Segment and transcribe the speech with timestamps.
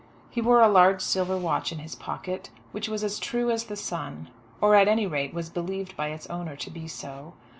[0.31, 3.75] He wore a large silver watch in his pocket which was as true as the
[3.75, 7.33] sun, or at any rate was believed by its owner to be so.